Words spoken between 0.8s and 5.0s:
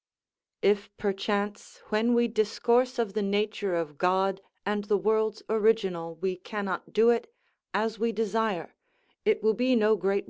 perchance, when we discourse of the nature of God, and the